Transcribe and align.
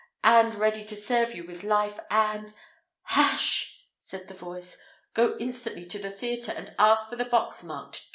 and 0.23 0.55
ready 0.55 0.83
to 0.83 0.95
serve 0.95 1.35
you 1.35 1.43
with 1.45 1.63
life 1.63 1.99
and" 2.09 2.55
"Hush!" 3.15 3.85
said 3.99 4.27
the 4.27 4.33
voice. 4.33 4.75
"Go 5.13 5.37
instantly 5.37 5.85
to 5.85 5.99
the 5.99 6.09
theatre, 6.09 6.53
and 6.57 6.73
ask 6.79 7.07
for 7.09 7.15
the 7.17 7.23
box 7.25 7.61
marked 7.61 8.01
G. 8.05 8.09